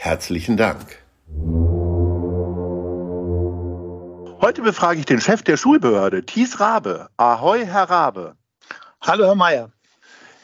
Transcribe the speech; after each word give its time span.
Herzlichen 0.00 0.56
Dank. 0.56 1.02
Heute 4.40 4.62
befrage 4.62 5.00
ich 5.00 5.06
den 5.06 5.20
Chef 5.20 5.42
der 5.42 5.56
Schulbehörde, 5.56 6.24
Thies 6.24 6.60
Rabe. 6.60 7.08
Ahoi, 7.16 7.66
Herr 7.66 7.90
Rabe. 7.90 8.36
Hallo, 9.00 9.26
Herr 9.26 9.34
Mayer. 9.34 9.72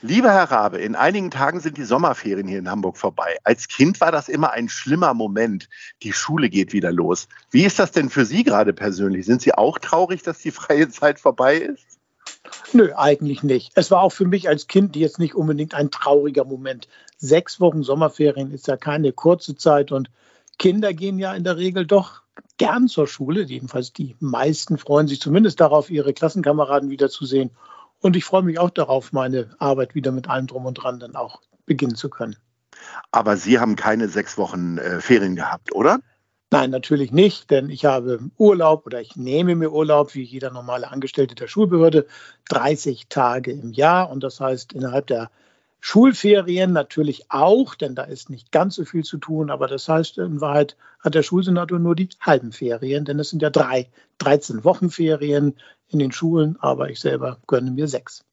Lieber 0.03 0.33
Herr 0.33 0.51
Rabe, 0.51 0.79
in 0.79 0.97
einigen 0.97 1.31
Tagen 1.31 1.61
sind 1.61 1.77
die 1.77 1.85
Sommerferien 1.85 2.49
hier 2.49 2.59
in 2.59 2.69
Hamburg 2.69 2.99
vorbei. 2.99 3.39
Als 3.45 3.69
Kind 3.69 4.01
war 4.01 4.11
das 4.11 4.29
immer 4.29 4.51
ein 4.51 4.69
schlimmer 4.69 5.15
Moment. 5.15 5.69
Die 6.03 6.13
Schule 6.13 6.51
geht 6.51 6.73
wieder 6.73 6.91
los. 6.91 7.29
Wie 7.53 7.63
ist 7.63 7.79
das 7.79 7.93
denn 7.93 8.11
für 8.11 8.27
Sie 8.27 8.43
gerade 8.43 8.73
persönlich? 8.73 9.25
Sind 9.25 9.41
Sie 9.41 9.55
auch 9.55 9.79
traurig, 9.79 10.25
dass 10.25 10.41
die 10.41 10.51
freie 10.51 10.89
Zeit 10.89 11.21
vorbei 11.21 11.59
ist? 11.59 11.94
Nö, 12.75 12.93
eigentlich 12.97 13.45
nicht. 13.45 13.71
Es 13.77 13.93
war 13.93 14.03
auch 14.03 14.11
für 14.11 14.27
mich 14.27 14.49
als 14.49 14.67
Kind 14.67 14.97
jetzt 14.97 15.21
nicht 15.21 15.37
unbedingt 15.37 15.75
ein 15.75 15.93
trauriger 15.93 16.45
Moment. 16.45 16.89
Sechs 17.17 17.61
Wochen 17.61 17.85
Sommerferien 17.85 18.51
ist 18.51 18.67
ja 18.67 18.77
keine 18.77 19.13
kurze 19.13 19.55
Zeit 19.55 19.93
und 19.93 20.11
Kinder 20.59 20.93
gehen 20.93 21.21
ja 21.21 21.35
in 21.35 21.45
der 21.45 21.57
Regel 21.57 21.87
doch 21.87 22.23
gern 22.59 22.89
zur 22.89 23.07
Schule. 23.07 23.43
Jedenfalls 23.43 23.93
die 23.93 24.17
meisten 24.19 24.77
freuen 24.77 25.07
sich 25.07 25.21
zumindest 25.21 25.61
darauf, 25.61 25.89
ihre 25.89 26.13
Klassenkameraden 26.13 26.91
wiederzusehen. 26.91 27.51
Und 28.01 28.17
ich 28.17 28.25
freue 28.25 28.43
mich 28.43 28.59
auch 28.59 28.71
darauf, 28.71 29.13
meine 29.13 29.55
Arbeit 29.61 29.95
wieder 29.95 30.11
mit 30.11 30.29
allem 30.29 30.49
drum 30.49 30.67
und 30.67 30.75
dran 30.75 30.99
dann 30.99 31.15
auch 31.15 31.43
beginnen 31.67 31.95
zu 31.95 32.11
können. 32.11 32.35
Aber 33.13 33.37
Sie 33.37 33.61
haben 33.61 33.77
keine 33.77 34.09
sechs 34.09 34.37
Wochen 34.37 34.79
äh, 34.79 35.01
Ferien 35.01 35.37
gehabt, 35.37 35.73
oder? 35.73 36.01
Nein, 36.55 36.71
natürlich 36.71 37.11
nicht, 37.11 37.51
denn 37.51 37.69
ich 37.69 37.85
habe 37.85 38.21
Urlaub 38.39 38.87
oder 38.87 39.01
ich 39.01 39.17
nehme 39.17 39.57
mir 39.57 39.73
Urlaub 39.73 40.15
wie 40.15 40.23
jeder 40.23 40.53
normale 40.53 40.89
Angestellte 40.89 41.35
der 41.35 41.49
Schulbehörde 41.49 42.07
30 42.49 43.09
Tage 43.09 43.51
im 43.51 43.73
Jahr. 43.73 44.09
Und 44.09 44.23
das 44.23 44.39
heißt 44.39 44.73
innerhalb 44.73 45.09
der 45.09 45.33
Schulferien 45.81 46.73
natürlich 46.73 47.29
auch, 47.29 47.75
denn 47.75 47.97
da 47.97 48.05
ist 48.05 48.31
nicht 48.31 48.53
ganz 48.53 48.77
so 48.77 48.85
viel 48.85 49.03
zu 49.03 49.19
tun, 49.19 49.51
aber 49.51 49.67
das 49.67 49.89
heißt 49.89 50.19
in 50.19 50.41
Wahrheit 50.41 50.77
hat 51.01 51.17
der 51.17 51.25
Schulsenator 51.25 51.81
nur 51.81 51.97
die 51.97 52.11
halben 52.21 52.53
Ferien, 52.53 53.05
denn 53.05 53.19
es 53.19 53.31
sind 53.31 53.43
ja 53.43 53.51
drei, 53.51 53.89
13 54.19 54.63
Wochenferien 54.63 55.57
in 55.89 55.99
den 55.99 56.13
Schulen, 56.13 56.57
aber 56.61 56.89
ich 56.89 57.01
selber 57.01 57.39
gönne 57.49 57.73
mir 57.73 57.89
sechs. 57.89 58.25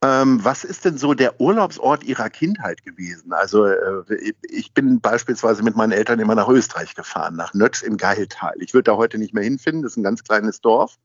Ähm, 0.00 0.44
was 0.44 0.62
ist 0.62 0.84
denn 0.84 0.96
so 0.96 1.14
der 1.14 1.40
Urlaubsort 1.40 2.04
Ihrer 2.04 2.30
Kindheit 2.30 2.84
gewesen? 2.84 3.32
Also 3.32 3.66
äh, 3.66 4.32
ich 4.48 4.72
bin 4.72 5.00
beispielsweise 5.00 5.64
mit 5.64 5.74
meinen 5.74 5.90
Eltern 5.90 6.20
immer 6.20 6.36
nach 6.36 6.48
Österreich 6.48 6.94
gefahren, 6.94 7.34
nach 7.34 7.52
Nötsch 7.52 7.82
im 7.82 7.96
Geiltal. 7.96 8.54
Ich 8.60 8.74
würde 8.74 8.92
da 8.92 8.96
heute 8.96 9.18
nicht 9.18 9.34
mehr 9.34 9.42
hinfinden, 9.42 9.82
das 9.82 9.92
ist 9.92 9.96
ein 9.96 10.04
ganz 10.04 10.22
kleines 10.22 10.60
Dorf. 10.60 10.98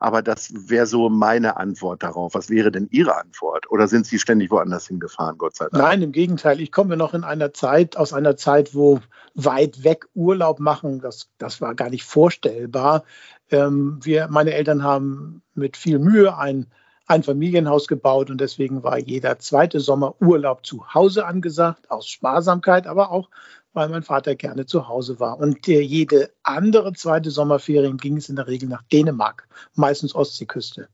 Aber 0.00 0.20
das 0.20 0.52
wäre 0.68 0.86
so 0.86 1.08
meine 1.08 1.56
Antwort 1.56 2.02
darauf. 2.02 2.34
Was 2.34 2.50
wäre 2.50 2.70
denn 2.70 2.88
Ihre 2.90 3.16
Antwort? 3.16 3.70
Oder 3.70 3.88
sind 3.88 4.06
Sie 4.06 4.18
ständig 4.18 4.50
woanders 4.50 4.88
hingefahren, 4.88 5.38
Gott 5.38 5.56
sei 5.56 5.68
Dank? 5.68 5.82
Nein, 5.82 6.02
im 6.02 6.12
Gegenteil. 6.12 6.60
Ich 6.60 6.72
komme 6.72 6.96
noch 6.96 7.14
in 7.14 7.24
einer 7.24 7.54
Zeit, 7.54 7.96
aus 7.96 8.12
einer 8.12 8.36
Zeit, 8.36 8.74
wo 8.74 9.00
weit 9.34 9.84
weg 9.84 10.06
Urlaub 10.14 10.60
machen, 10.60 11.00
das, 11.00 11.30
das 11.38 11.60
war 11.60 11.74
gar 11.74 11.88
nicht 11.90 12.04
vorstellbar. 12.04 13.04
Ähm, 13.50 14.00
wir, 14.02 14.28
meine 14.28 14.52
Eltern 14.52 14.82
haben 14.82 15.42
mit 15.54 15.76
viel 15.76 15.98
Mühe 15.98 16.36
ein 16.36 16.66
ein 17.06 17.22
Familienhaus 17.22 17.86
gebaut 17.86 18.30
und 18.30 18.40
deswegen 18.40 18.82
war 18.82 18.98
jeder 18.98 19.38
zweite 19.38 19.80
Sommer 19.80 20.14
Urlaub 20.20 20.64
zu 20.64 20.94
Hause 20.94 21.26
angesagt, 21.26 21.90
aus 21.90 22.08
Sparsamkeit, 22.08 22.86
aber 22.86 23.10
auch, 23.10 23.28
weil 23.72 23.88
mein 23.88 24.02
Vater 24.02 24.34
gerne 24.34 24.66
zu 24.66 24.88
Hause 24.88 25.20
war. 25.20 25.38
Und 25.38 25.66
der, 25.66 25.84
jede 25.84 26.30
andere 26.42 26.92
zweite 26.92 27.30
Sommerferien 27.30 27.98
ging 27.98 28.16
es 28.16 28.28
in 28.28 28.36
der 28.36 28.46
Regel 28.46 28.68
nach 28.68 28.82
Dänemark, 28.84 29.48
meistens 29.74 30.14
Ostseeküste. 30.14 30.88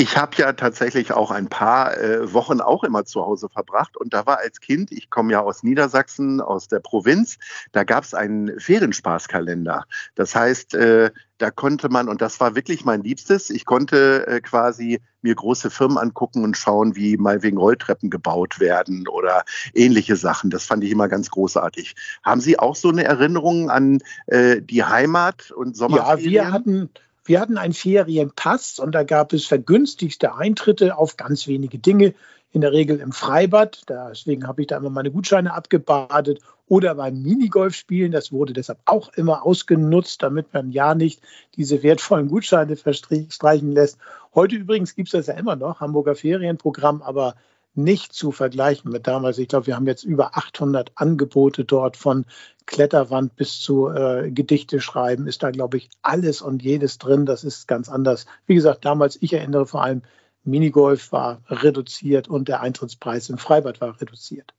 Ich 0.00 0.16
habe 0.16 0.36
ja 0.36 0.52
tatsächlich 0.52 1.10
auch 1.10 1.32
ein 1.32 1.48
paar 1.48 1.98
äh, 1.98 2.32
Wochen 2.32 2.60
auch 2.60 2.84
immer 2.84 3.04
zu 3.04 3.20
Hause 3.20 3.48
verbracht 3.48 3.96
und 3.96 4.14
da 4.14 4.26
war 4.26 4.38
als 4.38 4.60
Kind, 4.60 4.92
ich 4.92 5.10
komme 5.10 5.32
ja 5.32 5.40
aus 5.40 5.64
Niedersachsen, 5.64 6.40
aus 6.40 6.68
der 6.68 6.78
Provinz, 6.78 7.36
da 7.72 7.82
gab 7.82 8.04
es 8.04 8.14
einen 8.14 8.60
Ferienspaßkalender. 8.60 9.86
Das 10.14 10.36
heißt, 10.36 10.74
äh, 10.74 11.10
da 11.38 11.50
konnte 11.50 11.88
man, 11.88 12.08
und 12.08 12.22
das 12.22 12.38
war 12.38 12.54
wirklich 12.54 12.84
mein 12.84 13.02
Liebstes, 13.02 13.50
ich 13.50 13.64
konnte 13.64 14.24
äh, 14.28 14.40
quasi 14.40 15.00
mir 15.22 15.34
große 15.34 15.68
Firmen 15.68 15.98
angucken 15.98 16.44
und 16.44 16.56
schauen, 16.56 16.94
wie 16.94 17.16
mal 17.16 17.42
wegen 17.42 17.58
Rolltreppen 17.58 18.08
gebaut 18.08 18.60
werden 18.60 19.08
oder 19.08 19.42
ähnliche 19.74 20.14
Sachen. 20.14 20.50
Das 20.50 20.64
fand 20.64 20.84
ich 20.84 20.92
immer 20.92 21.08
ganz 21.08 21.28
großartig. 21.28 21.96
Haben 22.22 22.40
Sie 22.40 22.56
auch 22.56 22.76
so 22.76 22.90
eine 22.90 23.02
Erinnerung 23.02 23.68
an 23.68 23.98
äh, 24.26 24.62
die 24.62 24.84
Heimat 24.84 25.50
und 25.50 25.76
Sommerferien? 25.76 26.32
Ja, 26.32 26.44
wir 26.44 26.52
hatten 26.52 26.90
wir 27.28 27.40
hatten 27.40 27.58
einen 27.58 27.74
Ferienpass 27.74 28.78
und 28.78 28.92
da 28.92 29.04
gab 29.04 29.32
es 29.32 29.46
vergünstigste 29.46 30.34
Eintritte 30.34 30.96
auf 30.96 31.16
ganz 31.16 31.46
wenige 31.46 31.78
Dinge, 31.78 32.14
in 32.52 32.62
der 32.62 32.72
Regel 32.72 33.00
im 33.00 33.12
Freibad. 33.12 33.82
Deswegen 33.88 34.46
habe 34.46 34.62
ich 34.62 34.68
da 34.68 34.78
immer 34.78 34.90
meine 34.90 35.10
Gutscheine 35.10 35.52
abgebadet 35.52 36.40
oder 36.66 36.94
beim 36.94 37.22
Minigolf 37.22 37.74
spielen. 37.74 38.12
Das 38.12 38.32
wurde 38.32 38.52
deshalb 38.52 38.78
auch 38.86 39.12
immer 39.14 39.44
ausgenutzt, 39.44 40.22
damit 40.22 40.52
man 40.54 40.70
ja 40.70 40.94
nicht 40.94 41.20
diese 41.56 41.82
wertvollen 41.82 42.28
Gutscheine 42.28 42.76
verstreichen 42.76 43.72
lässt. 43.72 43.98
Heute 44.34 44.56
übrigens 44.56 44.94
gibt 44.94 45.08
es 45.08 45.12
das 45.12 45.26
ja 45.26 45.34
immer 45.34 45.56
noch, 45.56 45.80
Hamburger 45.80 46.14
Ferienprogramm, 46.14 47.02
aber 47.02 47.34
nicht 47.74 48.12
zu 48.12 48.32
vergleichen 48.32 48.90
mit 48.90 49.06
damals. 49.06 49.38
Ich 49.38 49.48
glaube, 49.48 49.66
wir 49.66 49.76
haben 49.76 49.86
jetzt 49.86 50.04
über 50.04 50.36
800 50.36 50.92
Angebote 50.96 51.64
dort 51.64 51.96
von 51.96 52.24
Kletterwand 52.66 53.36
bis 53.36 53.60
zu 53.60 53.88
äh, 53.88 54.30
Gedichte 54.30 54.80
schreiben, 54.80 55.26
ist 55.26 55.42
da, 55.42 55.50
glaube 55.50 55.78
ich, 55.78 55.90
alles 56.02 56.42
und 56.42 56.62
jedes 56.62 56.98
drin. 56.98 57.24
Das 57.24 57.44
ist 57.44 57.68
ganz 57.68 57.88
anders. 57.88 58.26
Wie 58.46 58.54
gesagt, 58.54 58.84
damals, 58.84 59.16
ich 59.20 59.32
erinnere 59.32 59.66
vor 59.66 59.82
allem, 59.82 60.02
Minigolf 60.44 61.12
war 61.12 61.42
reduziert 61.46 62.28
und 62.28 62.48
der 62.48 62.60
Eintrittspreis 62.60 63.28
im 63.28 63.38
Freibad 63.38 63.80
war 63.80 64.00
reduziert. 64.00 64.54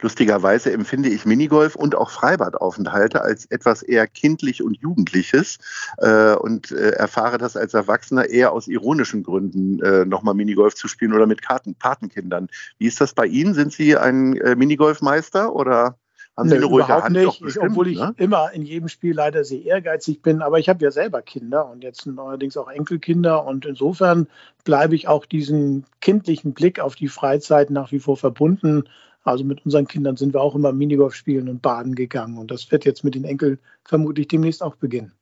Lustigerweise 0.00 0.72
empfinde 0.72 1.08
ich 1.08 1.24
Minigolf 1.24 1.76
und 1.76 1.94
auch 1.94 2.10
Freibadaufenthalte 2.10 3.22
als 3.22 3.46
etwas 3.46 3.82
eher 3.82 4.06
kindlich 4.06 4.62
und 4.62 4.78
jugendliches 4.80 5.58
äh, 5.98 6.34
und 6.34 6.72
äh, 6.72 6.90
erfahre 6.90 7.38
das 7.38 7.56
als 7.56 7.74
Erwachsener 7.74 8.28
eher 8.28 8.52
aus 8.52 8.68
ironischen 8.68 9.22
Gründen, 9.22 9.80
äh, 9.80 10.04
nochmal 10.04 10.34
Minigolf 10.34 10.74
zu 10.74 10.88
spielen 10.88 11.12
oder 11.12 11.26
mit 11.26 11.42
Karten, 11.42 11.74
Patenkindern. 11.74 12.48
Wie 12.78 12.86
ist 12.86 13.00
das 13.00 13.14
bei 13.14 13.26
Ihnen? 13.26 13.54
Sind 13.54 13.72
Sie 13.72 13.96
ein 13.96 14.36
äh, 14.36 14.56
Minigolfmeister 14.56 15.54
oder? 15.54 15.96
Haben 16.36 16.48
Sie 16.48 16.56
eine 16.56 16.64
ruhige 16.64 16.86
überhaupt 16.86 17.04
Hand 17.04 17.16
nicht, 17.16 17.40
bestimmt, 17.42 17.70
obwohl 17.70 17.88
ich 17.88 17.98
ne? 17.98 18.14
immer 18.16 18.52
in 18.52 18.62
jedem 18.62 18.88
Spiel 18.88 19.14
leider 19.14 19.44
sehr 19.44 19.62
ehrgeizig 19.64 20.22
bin. 20.22 20.40
Aber 20.40 20.58
ich 20.58 20.70
habe 20.70 20.82
ja 20.82 20.90
selber 20.90 21.20
Kinder 21.20 21.68
und 21.68 21.84
jetzt 21.84 22.06
neuerdings 22.06 22.56
auch 22.56 22.68
Enkelkinder. 22.68 23.44
Und 23.44 23.66
insofern 23.66 24.28
bleibe 24.64 24.94
ich 24.94 25.08
auch 25.08 25.26
diesen 25.26 25.84
kindlichen 26.00 26.54
Blick 26.54 26.80
auf 26.80 26.94
die 26.94 27.08
Freizeit 27.08 27.68
nach 27.68 27.92
wie 27.92 27.98
vor 27.98 28.16
verbunden. 28.16 28.84
Also 29.24 29.44
mit 29.44 29.64
unseren 29.64 29.86
Kindern 29.86 30.16
sind 30.16 30.34
wir 30.34 30.40
auch 30.40 30.54
immer 30.54 30.72
Minigolf 30.72 31.14
spielen 31.14 31.48
und 31.48 31.62
baden 31.62 31.94
gegangen. 31.94 32.38
Und 32.38 32.50
das 32.50 32.70
wird 32.70 32.84
jetzt 32.84 33.04
mit 33.04 33.14
den 33.14 33.24
Enkeln 33.24 33.58
vermutlich 33.84 34.28
demnächst 34.28 34.62
auch 34.62 34.76
beginnen. 34.76 35.12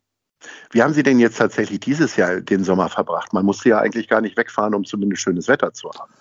Wie 0.70 0.82
haben 0.82 0.94
Sie 0.94 1.02
denn 1.02 1.18
jetzt 1.18 1.36
tatsächlich 1.36 1.80
dieses 1.80 2.16
Jahr 2.16 2.40
den 2.40 2.64
Sommer 2.64 2.88
verbracht? 2.88 3.32
Man 3.32 3.44
musste 3.44 3.68
ja 3.68 3.78
eigentlich 3.78 4.08
gar 4.08 4.22
nicht 4.22 4.38
wegfahren, 4.38 4.74
um 4.74 4.84
zumindest 4.84 5.22
schönes 5.22 5.48
Wetter 5.48 5.72
zu 5.74 5.90
haben. 5.90 6.12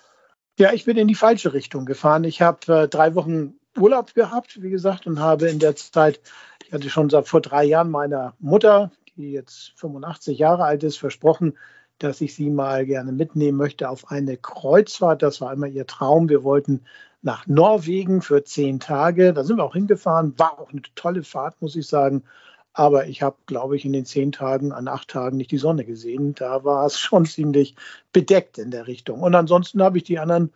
Ja, 0.58 0.72
ich 0.74 0.84
bin 0.84 0.98
in 0.98 1.08
die 1.08 1.14
falsche 1.14 1.54
Richtung 1.54 1.86
gefahren. 1.86 2.24
Ich 2.24 2.42
habe 2.42 2.82
äh, 2.82 2.88
drei 2.88 3.14
Wochen 3.14 3.54
Urlaub 3.78 4.14
gehabt, 4.14 4.60
wie 4.60 4.70
gesagt, 4.70 5.06
und 5.06 5.20
habe 5.20 5.48
in 5.48 5.58
der 5.58 5.76
Zeit, 5.76 6.20
ich 6.66 6.72
hatte 6.72 6.90
schon 6.90 7.08
seit 7.08 7.28
vor 7.28 7.40
drei 7.40 7.64
Jahren 7.64 7.90
meiner 7.90 8.34
Mutter, 8.40 8.90
die 9.16 9.32
jetzt 9.32 9.72
85 9.76 10.38
Jahre 10.38 10.64
alt 10.64 10.82
ist, 10.82 10.98
versprochen, 10.98 11.56
dass 11.98 12.20
ich 12.20 12.34
sie 12.34 12.50
mal 12.50 12.84
gerne 12.86 13.12
mitnehmen 13.12 13.58
möchte 13.58 13.88
auf 13.88 14.10
eine 14.10 14.36
Kreuzfahrt. 14.36 15.22
Das 15.22 15.40
war 15.40 15.52
immer 15.52 15.66
ihr 15.66 15.86
Traum. 15.86 16.28
Wir 16.28 16.42
wollten 16.42 16.82
nach 17.22 17.46
Norwegen 17.46 18.22
für 18.22 18.44
zehn 18.44 18.80
Tage. 18.80 19.32
Da 19.32 19.44
sind 19.44 19.58
wir 19.58 19.64
auch 19.64 19.74
hingefahren. 19.74 20.38
War 20.38 20.58
auch 20.58 20.70
eine 20.70 20.82
tolle 20.94 21.22
Fahrt, 21.22 21.60
muss 21.60 21.76
ich 21.76 21.86
sagen. 21.86 22.24
Aber 22.72 23.06
ich 23.06 23.22
habe, 23.22 23.36
glaube 23.46 23.76
ich, 23.76 23.84
in 23.84 23.92
den 23.92 24.06
zehn 24.06 24.32
Tagen, 24.32 24.72
an 24.72 24.88
acht 24.88 25.08
Tagen 25.08 25.36
nicht 25.36 25.50
die 25.50 25.58
Sonne 25.58 25.84
gesehen. 25.84 26.34
Da 26.34 26.64
war 26.64 26.86
es 26.86 26.98
schon 27.00 27.26
ziemlich 27.26 27.74
bedeckt 28.12 28.58
in 28.58 28.70
der 28.70 28.86
Richtung. 28.86 29.22
Und 29.22 29.34
ansonsten 29.34 29.82
habe 29.82 29.98
ich 29.98 30.04
die 30.04 30.18
anderen 30.18 30.52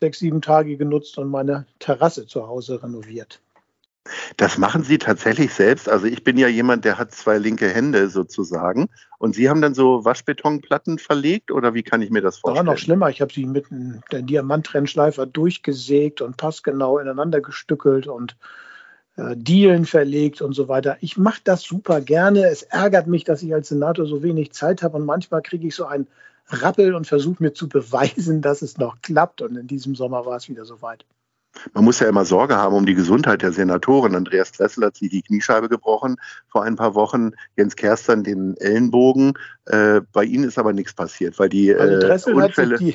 sechs, 0.00 0.18
sieben 0.18 0.42
Tage 0.42 0.76
genutzt 0.76 1.18
und 1.18 1.30
meine 1.30 1.66
Terrasse 1.78 2.26
zu 2.26 2.46
Hause 2.46 2.82
renoviert. 2.82 3.40
Das 4.36 4.58
machen 4.58 4.82
Sie 4.82 4.98
tatsächlich 4.98 5.54
selbst. 5.54 5.88
Also 5.88 6.06
ich 6.06 6.24
bin 6.24 6.36
ja 6.36 6.48
jemand, 6.48 6.84
der 6.84 6.98
hat 6.98 7.12
zwei 7.12 7.38
linke 7.38 7.68
Hände 7.68 8.10
sozusagen. 8.10 8.88
Und 9.18 9.34
Sie 9.34 9.48
haben 9.48 9.62
dann 9.62 9.74
so 9.74 10.04
Waschbetonplatten 10.04 10.98
verlegt 10.98 11.50
oder 11.50 11.72
wie 11.72 11.82
kann 11.82 12.02
ich 12.02 12.10
mir 12.10 12.20
das 12.20 12.38
vorstellen? 12.38 12.66
War 12.66 12.74
noch 12.74 12.78
schlimmer. 12.78 13.08
Ich 13.08 13.22
habe 13.22 13.32
sie 13.32 13.46
mit 13.46 13.70
einem 13.70 14.02
Diamanttrennschleifer 14.10 15.26
durchgesägt 15.26 16.20
und 16.20 16.36
passgenau 16.36 16.98
ineinander 16.98 17.40
gestückelt 17.40 18.06
und 18.06 18.36
äh, 19.16 19.34
Dielen 19.36 19.86
verlegt 19.86 20.42
und 20.42 20.52
so 20.52 20.68
weiter. 20.68 20.98
Ich 21.00 21.16
mache 21.16 21.40
das 21.44 21.62
super 21.62 22.00
gerne. 22.00 22.46
Es 22.48 22.62
ärgert 22.62 23.06
mich, 23.06 23.24
dass 23.24 23.42
ich 23.42 23.54
als 23.54 23.68
Senator 23.68 24.06
so 24.06 24.22
wenig 24.22 24.52
Zeit 24.52 24.82
habe 24.82 24.98
und 24.98 25.06
manchmal 25.06 25.40
kriege 25.40 25.66
ich 25.66 25.74
so 25.74 25.86
einen 25.86 26.08
Rappel 26.48 26.94
und 26.94 27.06
versuche 27.06 27.42
mir 27.42 27.54
zu 27.54 27.68
beweisen, 27.68 28.42
dass 28.42 28.60
es 28.60 28.76
noch 28.76 29.00
klappt. 29.00 29.40
Und 29.40 29.56
in 29.56 29.66
diesem 29.66 29.94
Sommer 29.94 30.26
war 30.26 30.36
es 30.36 30.48
wieder 30.48 30.66
soweit. 30.66 31.06
Man 31.72 31.84
muss 31.84 32.00
ja 32.00 32.08
immer 32.08 32.24
Sorge 32.24 32.56
haben 32.56 32.74
um 32.74 32.86
die 32.86 32.94
Gesundheit 32.94 33.42
der 33.42 33.52
Senatoren. 33.52 34.14
Andreas 34.14 34.52
Dressel 34.52 34.84
hat 34.84 34.96
sich 34.96 35.10
die 35.10 35.22
Kniescheibe 35.22 35.68
gebrochen 35.68 36.16
vor 36.48 36.62
ein 36.62 36.76
paar 36.76 36.94
Wochen, 36.94 37.32
Jens 37.56 37.76
Kerstern 37.76 38.24
den 38.24 38.56
Ellenbogen. 38.58 39.34
Äh, 39.66 40.02
bei 40.12 40.24
Ihnen 40.24 40.44
ist 40.44 40.58
aber 40.58 40.72
nichts 40.72 40.92
passiert, 40.92 41.38
weil 41.38 41.48
die 41.48 41.74
also 41.74 42.06
Dressel, 42.06 42.34
Unfälle 42.34 42.74
hat 42.74 42.80
die, 42.80 42.94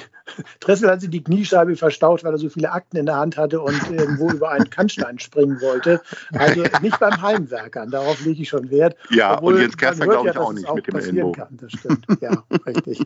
Dressel 0.59 0.89
hat 0.89 1.01
sich 1.01 1.09
die 1.09 1.23
Kniescheibe 1.23 1.75
verstaut, 1.75 2.23
weil 2.23 2.33
er 2.33 2.37
so 2.37 2.49
viele 2.49 2.71
Akten 2.71 2.97
in 2.97 3.07
der 3.07 3.15
Hand 3.15 3.37
hatte 3.37 3.59
und 3.59 3.89
irgendwo 3.89 4.29
über 4.29 4.51
einen 4.51 4.69
Kannstein 4.69 5.17
springen 5.19 5.59
wollte. 5.61 6.01
Also 6.33 6.63
nicht 6.81 6.99
beim 6.99 7.21
Heimwerkern, 7.21 7.89
darauf 7.89 8.23
lege 8.23 8.41
ich 8.43 8.49
schon 8.49 8.69
Wert. 8.69 8.95
Ja, 9.09 9.37
Obwohl, 9.37 9.55
und 9.55 9.61
Jens 9.61 9.77
Kerstern 9.77 10.09
glaube 10.09 10.29
ich 10.29 10.35
ja, 10.35 10.41
auch 10.41 10.53
nicht 10.53 10.73
mit 10.73 10.87
dem 10.87 10.95
Ellenbogen. 10.95 11.43
Kann. 11.43 11.57
Das 11.59 11.71
stimmt, 11.71 12.05
ja, 12.21 12.43
richtig. 12.65 13.01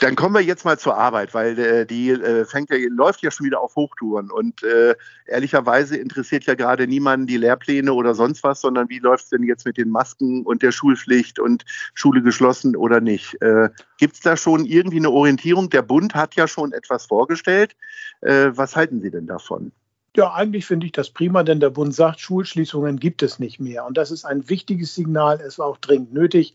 Dann 0.00 0.14
kommen 0.14 0.34
wir 0.34 0.42
jetzt 0.42 0.64
mal 0.64 0.78
zur 0.78 0.96
Arbeit, 0.96 1.32
weil 1.32 1.58
äh, 1.58 1.86
die 1.86 2.10
äh, 2.10 2.44
fängt 2.44 2.70
ja, 2.70 2.76
läuft 2.90 3.22
ja 3.22 3.30
schon 3.30 3.46
wieder 3.46 3.60
auf 3.60 3.74
Hochtouren 3.76 4.30
und 4.30 4.62
äh, 4.62 4.94
ehrlicherweise 5.26 5.96
interessiert 5.96 6.44
ja 6.44 6.54
gerade 6.54 6.86
niemanden 6.86 7.26
die 7.26 7.36
Lehrpläne 7.36 7.92
oder 7.92 8.14
sonst 8.14 8.42
was, 8.42 8.60
sondern 8.60 8.88
wie 8.88 8.98
läuft 8.98 9.24
es 9.24 9.30
denn 9.30 9.42
jetzt 9.42 9.64
mit 9.64 9.78
den 9.78 9.90
Masken 9.90 10.42
und 10.44 10.62
der 10.62 10.72
Schulpflicht 10.72 11.38
und 11.38 11.64
Schule 11.94 12.22
geschlossen 12.22 12.76
oder 12.76 13.00
nicht? 13.00 13.40
Äh, 13.40 13.70
Gibt 13.98 14.14
es 14.16 14.20
da 14.20 14.36
schon 14.36 14.66
irgendwie 14.66 14.98
eine 14.98 15.10
Orientierung? 15.10 15.70
Der 15.70 15.82
Bund 15.82 16.14
hat 16.14 16.34
ja 16.34 16.46
schon 16.46 16.72
etwas 16.72 17.06
vorgestellt. 17.06 17.74
Äh, 18.20 18.50
was 18.50 18.76
halten 18.76 19.00
Sie 19.00 19.10
denn 19.10 19.26
davon? 19.26 19.72
Ja, 20.16 20.32
eigentlich 20.32 20.64
finde 20.64 20.86
ich 20.86 20.92
das 20.92 21.10
prima, 21.10 21.42
denn 21.42 21.60
der 21.60 21.68
Bund 21.68 21.94
sagt, 21.94 22.20
Schulschließungen 22.20 22.98
gibt 22.98 23.22
es 23.22 23.38
nicht 23.38 23.60
mehr. 23.60 23.84
Und 23.84 23.98
das 23.98 24.10
ist 24.10 24.24
ein 24.24 24.48
wichtiges 24.48 24.94
Signal. 24.94 25.40
Es 25.42 25.58
war 25.58 25.66
auch 25.66 25.76
dringend 25.76 26.14
nötig. 26.14 26.54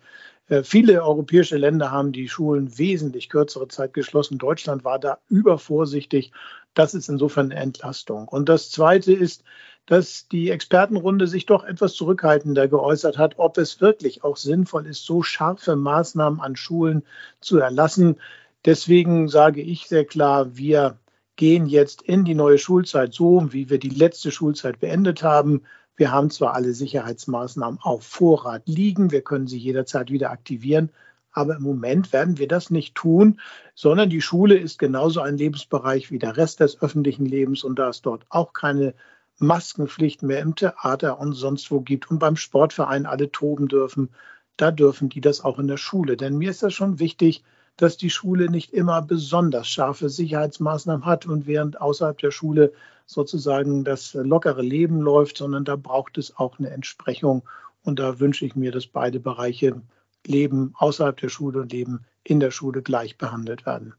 Äh, 0.51 0.63
viele 0.63 1.01
europäische 1.01 1.57
Länder 1.57 1.91
haben 1.91 2.11
die 2.11 2.27
Schulen 2.27 2.77
wesentlich 2.77 3.29
kürzere 3.29 3.69
Zeit 3.69 3.93
geschlossen. 3.93 4.37
Deutschland 4.37 4.83
war 4.83 4.99
da 4.99 5.19
übervorsichtig. 5.29 6.33
Das 6.73 6.93
ist 6.93 7.07
insofern 7.07 7.51
eine 7.51 7.61
Entlastung. 7.61 8.27
Und 8.27 8.49
das 8.49 8.69
Zweite 8.69 9.13
ist, 9.13 9.43
dass 9.85 10.27
die 10.27 10.49
Expertenrunde 10.49 11.27
sich 11.27 11.45
doch 11.45 11.63
etwas 11.63 11.93
zurückhaltender 11.93 12.67
geäußert 12.67 13.17
hat, 13.17 13.35
ob 13.39 13.57
es 13.57 13.79
wirklich 13.79 14.23
auch 14.25 14.35
sinnvoll 14.35 14.87
ist, 14.87 15.05
so 15.05 15.23
scharfe 15.23 15.75
Maßnahmen 15.77 16.41
an 16.41 16.57
Schulen 16.57 17.03
zu 17.39 17.57
erlassen. 17.57 18.17
Deswegen 18.65 19.29
sage 19.29 19.61
ich 19.61 19.87
sehr 19.87 20.05
klar, 20.05 20.57
wir 20.57 20.99
gehen 21.37 21.65
jetzt 21.65 22.01
in 22.01 22.25
die 22.25 22.35
neue 22.35 22.57
Schulzeit 22.57 23.13
so, 23.13 23.53
wie 23.53 23.69
wir 23.69 23.79
die 23.79 23.89
letzte 23.89 24.31
Schulzeit 24.31 24.81
beendet 24.81 25.23
haben. 25.23 25.63
Wir 26.01 26.11
haben 26.11 26.31
zwar 26.31 26.55
alle 26.55 26.73
Sicherheitsmaßnahmen 26.73 27.79
auf 27.79 28.01
Vorrat 28.01 28.63
liegen, 28.65 29.11
wir 29.11 29.21
können 29.21 29.45
sie 29.45 29.59
jederzeit 29.59 30.09
wieder 30.09 30.31
aktivieren, 30.31 30.89
aber 31.31 31.57
im 31.57 31.61
Moment 31.61 32.11
werden 32.11 32.39
wir 32.39 32.47
das 32.47 32.71
nicht 32.71 32.95
tun, 32.95 33.39
sondern 33.75 34.09
die 34.09 34.19
Schule 34.19 34.57
ist 34.57 34.79
genauso 34.79 35.21
ein 35.21 35.37
Lebensbereich 35.37 36.09
wie 36.09 36.17
der 36.17 36.37
Rest 36.37 36.59
des 36.59 36.81
öffentlichen 36.81 37.27
Lebens 37.27 37.63
und 37.63 37.77
da 37.77 37.89
es 37.89 38.01
dort 38.01 38.25
auch 38.29 38.53
keine 38.53 38.95
Maskenpflicht 39.37 40.23
mehr 40.23 40.39
im 40.39 40.55
Theater 40.55 41.19
und 41.19 41.33
sonst 41.33 41.69
wo 41.69 41.81
gibt 41.81 42.09
und 42.09 42.17
beim 42.17 42.35
Sportverein 42.35 43.05
alle 43.05 43.31
toben 43.31 43.67
dürfen, 43.67 44.09
da 44.57 44.71
dürfen 44.71 45.07
die 45.07 45.21
das 45.21 45.41
auch 45.41 45.59
in 45.59 45.67
der 45.67 45.77
Schule. 45.77 46.17
Denn 46.17 46.35
mir 46.35 46.49
ist 46.49 46.63
das 46.63 46.73
schon 46.73 46.97
wichtig, 46.97 47.43
dass 47.77 47.97
die 47.97 48.09
Schule 48.09 48.49
nicht 48.49 48.73
immer 48.73 49.03
besonders 49.03 49.67
scharfe 49.67 50.09
Sicherheitsmaßnahmen 50.09 51.05
hat 51.05 51.27
und 51.27 51.45
während 51.45 51.79
außerhalb 51.79 52.17
der 52.17 52.31
Schule 52.31 52.73
sozusagen 53.11 53.83
das 53.83 54.13
lockere 54.13 54.61
Leben 54.61 55.01
läuft, 55.01 55.37
sondern 55.37 55.65
da 55.65 55.75
braucht 55.75 56.17
es 56.17 56.37
auch 56.37 56.59
eine 56.59 56.69
Entsprechung. 56.69 57.43
Und 57.83 57.99
da 57.99 58.19
wünsche 58.19 58.45
ich 58.45 58.55
mir, 58.55 58.71
dass 58.71 58.87
beide 58.87 59.19
Bereiche 59.19 59.81
Leben 60.25 60.73
außerhalb 60.77 61.17
der 61.17 61.29
Schule 61.29 61.61
und 61.61 61.71
Leben 61.71 62.05
in 62.23 62.39
der 62.39 62.51
Schule 62.51 62.81
gleich 62.81 63.17
behandelt 63.17 63.65
werden. 63.65 63.95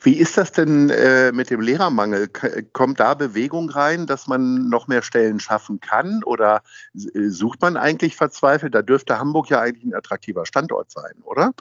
Wie 0.00 0.14
ist 0.14 0.38
das 0.38 0.52
denn 0.52 0.88
äh, 0.90 1.32
mit 1.32 1.50
dem 1.50 1.60
Lehrermangel? 1.60 2.28
Kommt 2.72 3.00
da 3.00 3.14
Bewegung 3.14 3.68
rein, 3.70 4.06
dass 4.06 4.28
man 4.28 4.68
noch 4.68 4.86
mehr 4.86 5.02
Stellen 5.02 5.40
schaffen 5.40 5.80
kann? 5.80 6.22
Oder 6.22 6.62
äh, 6.94 7.28
sucht 7.28 7.60
man 7.60 7.76
eigentlich 7.76 8.14
verzweifelt? 8.14 8.74
Da 8.74 8.82
dürfte 8.82 9.18
Hamburg 9.18 9.50
ja 9.50 9.60
eigentlich 9.60 9.84
ein 9.84 9.94
attraktiver 9.94 10.46
Standort 10.46 10.92
sein, 10.92 11.14
oder? 11.24 11.52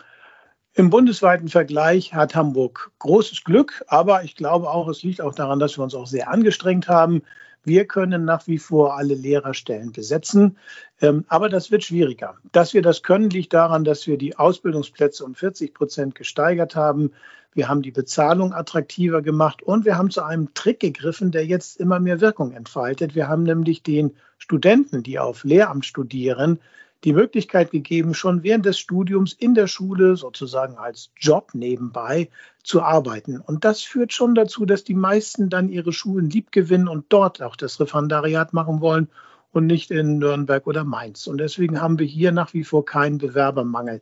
Im 0.77 0.91
bundesweiten 0.91 1.47
Vergleich 1.47 2.13
hat 2.13 2.35
Hamburg 2.35 2.91
großes 2.99 3.43
Glück, 3.43 3.83
aber 3.87 4.23
ich 4.23 4.35
glaube 4.35 4.69
auch, 4.69 4.87
es 4.87 5.01
liegt 5.01 5.21
auch 5.21 5.33
daran, 5.33 5.57
dass 5.57 5.75
wir 5.75 5.83
uns 5.83 5.95
auch 5.95 6.05
sehr 6.05 6.29
angestrengt 6.29 6.87
haben. 6.87 7.23
Wir 7.63 7.85
können 7.85 8.25
nach 8.25 8.45
wie 8.45 8.59
vor 8.59 8.95
alle 8.95 9.15
Lehrerstellen 9.15 9.91
besetzen, 9.91 10.55
ähm, 11.01 11.25
aber 11.29 11.49
das 11.49 11.71
wird 11.71 11.83
schwieriger. 11.83 12.35
Dass 12.51 12.75
wir 12.75 12.83
das 12.83 13.01
können, 13.01 13.31
liegt 13.31 13.55
daran, 13.55 13.85
dass 13.85 14.05
wir 14.05 14.19
die 14.19 14.37
Ausbildungsplätze 14.37 15.25
um 15.25 15.33
40 15.33 15.73
Prozent 15.73 16.13
gesteigert 16.13 16.75
haben. 16.75 17.11
Wir 17.55 17.69
haben 17.69 17.81
die 17.81 17.89
Bezahlung 17.89 18.53
attraktiver 18.53 19.23
gemacht 19.23 19.63
und 19.63 19.83
wir 19.83 19.97
haben 19.97 20.11
zu 20.11 20.21
einem 20.21 20.53
Trick 20.53 20.79
gegriffen, 20.79 21.31
der 21.31 21.47
jetzt 21.47 21.77
immer 21.79 21.99
mehr 21.99 22.21
Wirkung 22.21 22.51
entfaltet. 22.51 23.15
Wir 23.15 23.27
haben 23.27 23.41
nämlich 23.41 23.81
den 23.81 24.15
Studenten, 24.37 25.01
die 25.01 25.17
auf 25.17 25.43
Lehramt 25.43 25.87
studieren, 25.87 26.59
die 27.03 27.13
Möglichkeit 27.13 27.71
gegeben, 27.71 28.13
schon 28.13 28.43
während 28.43 28.65
des 28.65 28.79
Studiums 28.79 29.33
in 29.33 29.53
der 29.53 29.67
Schule 29.67 30.15
sozusagen 30.15 30.77
als 30.77 31.11
Job 31.17 31.51
nebenbei 31.53 32.29
zu 32.63 32.81
arbeiten. 32.81 33.39
Und 33.39 33.65
das 33.65 33.81
führt 33.81 34.13
schon 34.13 34.35
dazu, 34.35 34.65
dass 34.65 34.83
die 34.83 34.95
meisten 34.95 35.49
dann 35.49 35.69
ihre 35.69 35.93
Schulen 35.93 36.29
liebgewinnen 36.29 36.87
und 36.87 37.05
dort 37.09 37.41
auch 37.41 37.55
das 37.55 37.79
Referendariat 37.79 38.53
machen 38.53 38.81
wollen 38.81 39.09
und 39.51 39.67
nicht 39.67 39.91
in 39.91 40.17
Nürnberg 40.17 40.67
oder 40.67 40.83
Mainz. 40.83 41.27
Und 41.27 41.37
deswegen 41.37 41.81
haben 41.81 41.99
wir 41.99 42.07
hier 42.07 42.31
nach 42.31 42.53
wie 42.53 42.63
vor 42.63 42.85
keinen 42.85 43.17
Bewerbermangel. 43.17 44.01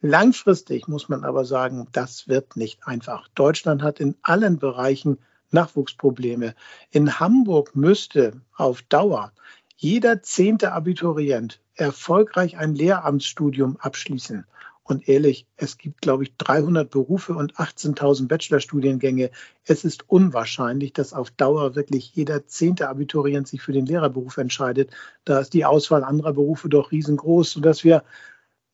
Langfristig 0.00 0.86
muss 0.86 1.08
man 1.08 1.24
aber 1.24 1.44
sagen, 1.44 1.88
das 1.92 2.28
wird 2.28 2.56
nicht 2.56 2.86
einfach. 2.86 3.28
Deutschland 3.34 3.82
hat 3.82 4.00
in 4.00 4.16
allen 4.22 4.58
Bereichen 4.58 5.18
Nachwuchsprobleme. 5.50 6.54
In 6.90 7.18
Hamburg 7.20 7.74
müsste 7.74 8.32
auf 8.54 8.82
Dauer 8.82 9.32
jeder 9.76 10.22
zehnte 10.22 10.72
Abiturient 10.72 11.60
erfolgreich 11.74 12.56
ein 12.58 12.74
Lehramtsstudium 12.74 13.76
abschließen. 13.78 14.46
Und 14.86 15.08
ehrlich, 15.08 15.46
es 15.56 15.78
gibt, 15.78 16.02
glaube 16.02 16.24
ich, 16.24 16.36
300 16.36 16.90
Berufe 16.90 17.34
und 17.34 17.54
18.000 17.54 18.28
Bachelorstudiengänge. 18.28 19.30
Es 19.64 19.82
ist 19.82 20.10
unwahrscheinlich, 20.10 20.92
dass 20.92 21.14
auf 21.14 21.30
Dauer 21.30 21.74
wirklich 21.74 22.14
jeder 22.14 22.46
zehnte 22.46 22.90
Abiturient 22.90 23.48
sich 23.48 23.62
für 23.62 23.72
den 23.72 23.86
Lehrerberuf 23.86 24.36
entscheidet. 24.36 24.90
Da 25.24 25.38
ist 25.38 25.54
die 25.54 25.64
Auswahl 25.64 26.04
anderer 26.04 26.34
Berufe 26.34 26.68
doch 26.68 26.92
riesengroß, 26.92 27.52
sodass 27.52 27.82
wir 27.82 28.04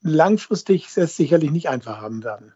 langfristig 0.02 0.88
es 0.96 1.16
sicherlich 1.16 1.52
nicht 1.52 1.68
einfach 1.68 2.00
haben 2.00 2.24
werden. 2.24 2.52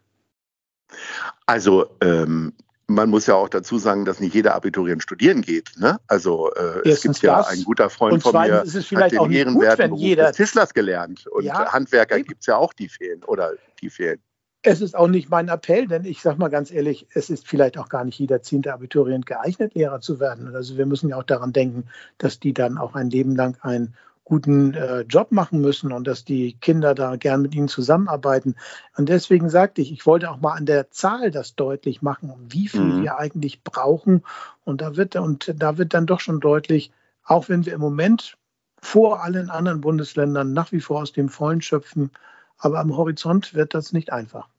Also 1.45 1.95
ähm, 2.01 2.53
man 2.87 3.09
muss 3.09 3.25
ja 3.25 3.35
auch 3.35 3.49
dazu 3.49 3.77
sagen, 3.77 4.05
dass 4.05 4.19
nicht 4.19 4.33
jeder 4.33 4.55
Abiturient 4.55 5.01
studieren 5.01 5.41
geht. 5.41 5.71
Ne? 5.77 5.99
Also 6.07 6.51
äh, 6.53 6.87
es 6.87 7.01
gibt 7.01 7.21
ja 7.21 7.41
ein 7.41 7.63
guter 7.63 7.89
Freund 7.89 8.21
von 8.21 8.33
mir, 8.33 8.61
ist 8.61 8.75
es 8.75 8.85
vielleicht 8.85 9.17
hat 9.17 9.25
den 9.25 9.31
ehrenwerten 9.31 9.89
Beruf 9.89 10.01
jeder... 10.01 10.27
des 10.27 10.37
Tischlers 10.37 10.73
gelernt. 10.73 11.25
Und 11.27 11.45
ja, 11.45 11.71
Handwerker 11.71 12.21
gibt 12.21 12.41
es 12.41 12.47
ja 12.47 12.57
auch, 12.57 12.73
die 12.73 12.87
fehlen 12.87 13.23
oder 13.23 13.53
die 13.81 13.89
fehlen. 13.89 14.19
Es 14.61 14.81
ist 14.81 14.95
auch 14.95 15.07
nicht 15.07 15.29
mein 15.29 15.47
Appell, 15.47 15.87
denn 15.87 16.05
ich 16.05 16.21
sage 16.21 16.39
mal 16.39 16.47
ganz 16.47 16.71
ehrlich, 16.71 17.07
es 17.13 17.29
ist 17.29 17.47
vielleicht 17.47 17.77
auch 17.77 17.87
gar 17.87 18.03
nicht 18.03 18.17
jeder 18.17 18.41
zehnte 18.41 18.73
Abiturient 18.73 19.27
geeignet, 19.27 19.75
Lehrer 19.75 20.01
zu 20.01 20.19
werden. 20.19 20.55
Also 20.55 20.75
wir 20.75 20.87
müssen 20.87 21.09
ja 21.09 21.17
auch 21.17 21.23
daran 21.23 21.53
denken, 21.53 21.85
dass 22.17 22.39
die 22.39 22.53
dann 22.53 22.79
auch 22.79 22.95
ein 22.95 23.11
Leben 23.11 23.35
lang 23.35 23.57
ein 23.61 23.93
guten 24.25 24.73
äh, 24.73 25.01
Job 25.01 25.31
machen 25.31 25.61
müssen 25.61 25.91
und 25.91 26.05
dass 26.05 26.25
die 26.25 26.53
Kinder 26.53 26.95
da 26.95 27.15
gern 27.15 27.43
mit 27.43 27.55
ihnen 27.55 27.67
zusammenarbeiten. 27.67 28.55
Und 28.97 29.07
deswegen 29.07 29.49
sagte 29.49 29.81
ich, 29.81 29.91
ich 29.91 30.05
wollte 30.05 30.29
auch 30.29 30.41
mal 30.41 30.53
an 30.53 30.65
der 30.65 30.89
Zahl 30.91 31.31
das 31.31 31.55
deutlich 31.55 32.01
machen, 32.01 32.33
wie 32.49 32.67
viel 32.67 32.81
mhm. 32.81 33.03
wir 33.03 33.17
eigentlich 33.17 33.63
brauchen. 33.63 34.23
Und 34.63 34.81
da 34.81 34.97
wird, 34.97 35.15
und 35.15 35.53
da 35.55 35.77
wird 35.77 35.93
dann 35.93 36.07
doch 36.07 36.19
schon 36.19 36.39
deutlich, 36.39 36.91
auch 37.23 37.49
wenn 37.49 37.65
wir 37.65 37.73
im 37.73 37.81
Moment 37.81 38.37
vor 38.81 39.23
allen 39.23 39.49
anderen 39.49 39.81
Bundesländern 39.81 40.53
nach 40.53 40.71
wie 40.71 40.81
vor 40.81 41.01
aus 41.01 41.13
dem 41.13 41.29
Vollen 41.29 41.61
schöpfen, 41.61 42.11
aber 42.57 42.79
am 42.79 42.97
Horizont 42.97 43.53
wird 43.53 43.73
das 43.73 43.93
nicht 43.93 44.11
einfach. 44.11 44.49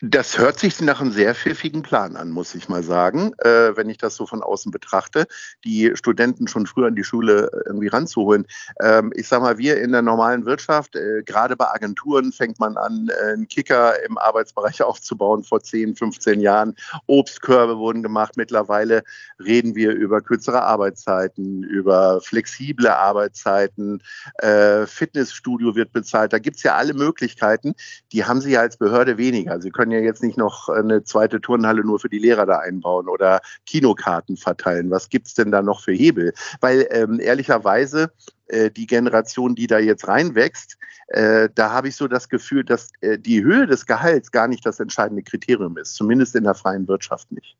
Das 0.00 0.38
hört 0.38 0.58
sich 0.58 0.80
nach 0.80 1.00
einem 1.00 1.12
sehr 1.12 1.34
pfiffigen 1.34 1.82
Plan 1.82 2.16
an, 2.16 2.30
muss 2.30 2.54
ich 2.54 2.68
mal 2.68 2.82
sagen, 2.82 3.32
äh, 3.38 3.76
wenn 3.76 3.88
ich 3.88 3.98
das 3.98 4.16
so 4.16 4.26
von 4.26 4.42
außen 4.42 4.72
betrachte, 4.72 5.26
die 5.64 5.92
Studenten 5.94 6.48
schon 6.48 6.66
früher 6.66 6.88
in 6.88 6.96
die 6.96 7.04
Schule 7.04 7.50
irgendwie 7.66 7.88
ranzuholen. 7.88 8.46
Ähm, 8.80 9.12
ich 9.14 9.28
sage 9.28 9.42
mal, 9.42 9.58
wir 9.58 9.80
in 9.80 9.92
der 9.92 10.02
normalen 10.02 10.44
Wirtschaft, 10.44 10.96
äh, 10.96 11.22
gerade 11.24 11.56
bei 11.56 11.68
Agenturen 11.68 12.32
fängt 12.32 12.58
man 12.58 12.76
an, 12.76 13.08
äh, 13.08 13.32
einen 13.32 13.48
Kicker 13.48 14.02
im 14.04 14.18
Arbeitsbereich 14.18 14.82
aufzubauen 14.82 15.44
vor 15.44 15.62
10, 15.62 15.96
15 15.96 16.40
Jahren. 16.40 16.74
Obstkörbe 17.06 17.78
wurden 17.78 18.02
gemacht. 18.02 18.36
Mittlerweile 18.36 19.02
reden 19.38 19.74
wir 19.74 19.92
über 19.92 20.20
kürzere 20.20 20.62
Arbeitszeiten, 20.62 21.62
über 21.62 22.20
flexible 22.20 22.88
Arbeitszeiten. 22.88 24.02
Äh, 24.38 24.86
Fitnessstudio 24.86 25.74
wird 25.74 25.92
bezahlt. 25.92 26.32
Da 26.32 26.38
gibt 26.38 26.56
es 26.56 26.62
ja 26.62 26.74
alle 26.74 26.94
Möglichkeiten. 26.94 27.74
Die 28.12 28.24
haben 28.24 28.40
Sie 28.40 28.52
ja 28.52 28.60
als 28.60 28.76
Behörde 28.76 29.16
weniger. 29.16 29.60
Sie 29.72 29.78
können 29.78 29.92
ja 29.92 30.00
jetzt 30.00 30.22
nicht 30.22 30.36
noch 30.36 30.68
eine 30.68 31.02
zweite 31.02 31.40
Turnhalle 31.40 31.82
nur 31.82 31.98
für 31.98 32.10
die 32.10 32.18
Lehrer 32.18 32.44
da 32.44 32.58
einbauen 32.58 33.08
oder 33.08 33.40
Kinokarten 33.64 34.36
verteilen. 34.36 34.90
Was 34.90 35.08
gibt 35.08 35.28
es 35.28 35.34
denn 35.34 35.50
da 35.50 35.62
noch 35.62 35.80
für 35.80 35.92
Hebel? 35.92 36.34
Weil 36.60 36.86
ähm, 36.90 37.18
ehrlicherweise 37.18 38.12
äh, 38.48 38.70
die 38.70 38.86
Generation, 38.86 39.54
die 39.54 39.66
da 39.66 39.78
jetzt 39.78 40.06
reinwächst, 40.08 40.76
äh, 41.06 41.48
da 41.54 41.70
habe 41.70 41.88
ich 41.88 41.96
so 41.96 42.06
das 42.06 42.28
Gefühl, 42.28 42.64
dass 42.64 42.90
äh, 43.00 43.18
die 43.18 43.42
Höhe 43.42 43.66
des 43.66 43.86
Gehalts 43.86 44.30
gar 44.30 44.46
nicht 44.46 44.66
das 44.66 44.78
entscheidende 44.78 45.22
Kriterium 45.22 45.78
ist, 45.78 45.94
zumindest 45.94 46.36
in 46.36 46.44
der 46.44 46.54
freien 46.54 46.86
Wirtschaft 46.86 47.32
nicht. 47.32 47.56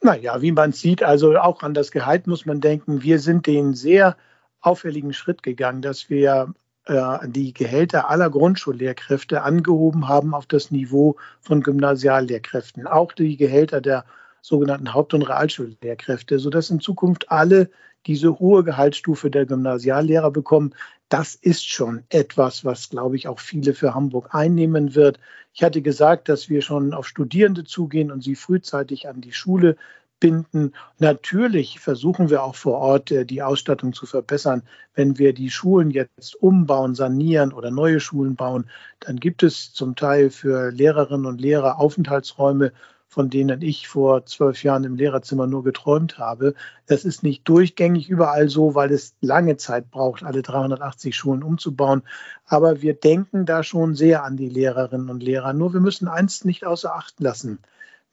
Naja, 0.00 0.40
wie 0.40 0.52
man 0.52 0.72
sieht, 0.72 1.02
also 1.02 1.36
auch 1.36 1.62
an 1.62 1.74
das 1.74 1.90
Gehalt 1.90 2.26
muss 2.26 2.46
man 2.46 2.62
denken, 2.62 3.02
wir 3.02 3.18
sind 3.18 3.46
den 3.46 3.74
sehr 3.74 4.16
auffälligen 4.62 5.12
Schritt 5.12 5.42
gegangen, 5.42 5.82
dass 5.82 6.08
wir 6.08 6.54
äh, 6.86 7.18
die 7.28 7.52
Gehälter 7.52 8.08
aller 8.10 8.30
Grundschullehrkräfte 8.30 9.42
angehoben 9.42 10.08
haben 10.08 10.34
auf 10.34 10.46
das 10.46 10.70
Niveau 10.70 11.16
von 11.40 11.62
Gymnasiallehrkräften, 11.62 12.86
auch 12.86 13.12
die 13.12 13.36
Gehälter 13.36 13.80
der 13.80 14.04
sogenannten 14.40 14.94
Haupt- 14.94 15.12
und 15.12 15.22
Realschullehrkräfte, 15.22 16.38
sodass 16.38 16.70
in 16.70 16.80
Zukunft 16.80 17.30
alle 17.30 17.68
diese 18.06 18.38
hohe 18.38 18.62
Gehaltsstufe 18.62 19.30
der 19.30 19.46
Gymnasiallehrer 19.46 20.30
bekommen. 20.30 20.74
Das 21.08 21.34
ist 21.34 21.68
schon 21.68 22.04
etwas, 22.08 22.64
was, 22.64 22.88
glaube 22.88 23.16
ich, 23.16 23.26
auch 23.26 23.40
viele 23.40 23.74
für 23.74 23.94
Hamburg 23.94 24.28
einnehmen 24.32 24.94
wird. 24.94 25.18
Ich 25.52 25.64
hatte 25.64 25.82
gesagt, 25.82 26.28
dass 26.28 26.48
wir 26.48 26.62
schon 26.62 26.94
auf 26.94 27.08
Studierende 27.08 27.64
zugehen 27.64 28.12
und 28.12 28.22
sie 28.22 28.36
frühzeitig 28.36 29.08
an 29.08 29.20
die 29.20 29.32
Schule 29.32 29.76
binden. 30.20 30.72
Natürlich 30.98 31.80
versuchen 31.80 32.30
wir 32.30 32.42
auch 32.42 32.54
vor 32.54 32.78
Ort 32.78 33.10
äh, 33.10 33.24
die 33.24 33.42
Ausstattung 33.42 33.92
zu 33.92 34.06
verbessern. 34.06 34.62
Wenn 34.94 35.18
wir 35.18 35.32
die 35.32 35.50
Schulen 35.50 35.90
jetzt 35.90 36.34
umbauen, 36.40 36.94
sanieren 36.94 37.52
oder 37.52 37.70
neue 37.70 38.00
Schulen 38.00 38.36
bauen, 38.36 38.68
dann 39.00 39.16
gibt 39.16 39.42
es 39.42 39.72
zum 39.72 39.94
Teil 39.96 40.30
für 40.30 40.70
Lehrerinnen 40.70 41.26
und 41.26 41.40
Lehrer 41.40 41.78
Aufenthaltsräume, 41.78 42.72
von 43.08 43.30
denen 43.30 43.62
ich 43.62 43.88
vor 43.88 44.26
zwölf 44.26 44.62
Jahren 44.62 44.84
im 44.84 44.96
Lehrerzimmer 44.96 45.46
nur 45.46 45.64
geträumt 45.64 46.18
habe. 46.18 46.54
Das 46.86 47.04
ist 47.04 47.22
nicht 47.22 47.48
durchgängig 47.48 48.08
überall 48.08 48.48
so, 48.48 48.74
weil 48.74 48.90
es 48.92 49.14
lange 49.20 49.56
Zeit 49.56 49.90
braucht, 49.90 50.22
alle 50.22 50.42
380 50.42 51.16
Schulen 51.16 51.42
umzubauen. 51.42 52.02
Aber 52.44 52.82
wir 52.82 52.94
denken 52.94 53.46
da 53.46 53.62
schon 53.62 53.94
sehr 53.94 54.24
an 54.24 54.36
die 54.36 54.48
Lehrerinnen 54.48 55.08
und 55.08 55.22
Lehrer. 55.22 55.52
Nur 55.52 55.72
wir 55.72 55.80
müssen 55.80 56.08
eins 56.08 56.44
nicht 56.44 56.66
außer 56.66 56.94
Acht 56.94 57.20
lassen. 57.20 57.58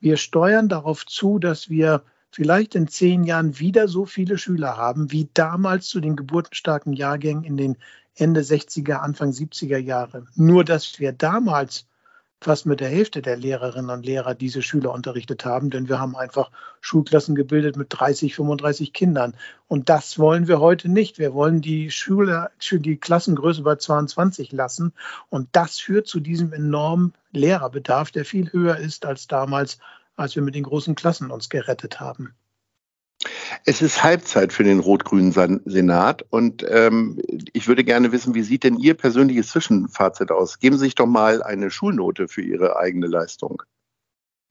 Wir 0.03 0.17
steuern 0.17 0.67
darauf 0.67 1.05
zu, 1.05 1.39
dass 1.39 1.69
wir 1.69 2.03
vielleicht 2.29 2.75
in 2.75 2.89
zehn 2.89 3.23
Jahren 3.23 3.57
wieder 3.59 3.87
so 3.87 4.05
viele 4.05 4.37
Schüler 4.37 4.75
haben 4.75 5.13
wie 5.13 5.29
damals 5.33 5.87
zu 5.87 6.01
den 6.01 6.17
geburtenstarken 6.17 6.91
Jahrgängen 6.91 7.45
in 7.45 7.55
den 7.55 7.77
Ende 8.13 8.41
60er, 8.41 8.95
Anfang 8.95 9.29
70er 9.29 9.77
Jahre. 9.77 10.25
Nur 10.35 10.65
dass 10.65 10.99
wir 10.99 11.13
damals 11.13 11.87
fast 12.43 12.65
mit 12.65 12.79
der 12.79 12.89
Hälfte 12.89 13.21
der 13.21 13.37
Lehrerinnen 13.37 13.89
und 13.89 14.05
Lehrer 14.05 14.35
diese 14.35 14.61
Schüler 14.61 14.91
unterrichtet 14.91 15.45
haben, 15.45 15.69
denn 15.69 15.89
wir 15.89 15.99
haben 15.99 16.15
einfach 16.15 16.51
Schulklassen 16.81 17.35
gebildet 17.35 17.77
mit 17.77 17.87
30, 17.89 18.35
35 18.35 18.93
Kindern. 18.93 19.35
Und 19.67 19.89
das 19.89 20.19
wollen 20.19 20.47
wir 20.47 20.59
heute 20.59 20.89
nicht. 20.89 21.19
Wir 21.19 21.33
wollen 21.33 21.61
die 21.61 21.91
Schüler, 21.91 22.51
die 22.71 22.97
Klassengröße 22.97 23.63
bei 23.63 23.75
22 23.75 24.51
lassen. 24.51 24.93
Und 25.29 25.49
das 25.53 25.79
führt 25.79 26.07
zu 26.07 26.19
diesem 26.19 26.53
enormen 26.53 27.13
Lehrerbedarf, 27.31 28.11
der 28.11 28.25
viel 28.25 28.51
höher 28.51 28.77
ist 28.77 29.05
als 29.05 29.27
damals, 29.27 29.79
als 30.15 30.35
wir 30.35 30.43
mit 30.43 30.55
den 30.55 30.63
großen 30.63 30.95
Klassen 30.95 31.31
uns 31.31 31.49
gerettet 31.49 31.99
haben. 31.99 32.35
Es 33.65 33.81
ist 33.81 34.03
Halbzeit 34.03 34.53
für 34.53 34.63
den 34.63 34.79
rot-grünen 34.79 35.31
Senat 35.65 36.25
und 36.29 36.65
ähm, 36.69 37.21
ich 37.53 37.67
würde 37.67 37.83
gerne 37.83 38.11
wissen, 38.11 38.33
wie 38.35 38.43
sieht 38.43 38.63
denn 38.63 38.77
Ihr 38.77 38.93
persönliches 38.93 39.49
Zwischenfazit 39.49 40.31
aus? 40.31 40.59
Geben 40.59 40.77
Sie 40.77 40.85
sich 40.85 40.95
doch 40.95 41.05
mal 41.05 41.43
eine 41.43 41.71
Schulnote 41.71 42.27
für 42.27 42.41
Ihre 42.41 42.77
eigene 42.77 43.07
Leistung. 43.07 43.63